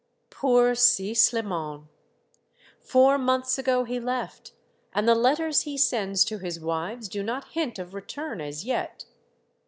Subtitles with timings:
[0.31, 1.83] Poor Si Sliman!
[2.79, 4.51] Four months ago he left,
[4.95, 9.05] and the letters he sends to his wives do not hint of return as yet.